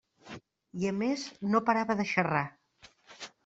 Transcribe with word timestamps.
I, 0.35 0.37
a 0.91 0.93
més, 1.03 1.27
no 1.53 1.63
parava 1.69 1.99
de 2.03 2.09
xerrar. 2.15 2.45